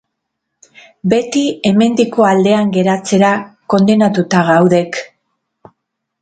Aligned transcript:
Beti 1.13 1.43
hemendiko 1.69 2.25
aldean 2.29 2.71
geratzera 2.79 3.31
kondenatuta 3.75 4.43
gaudek. 4.49 4.99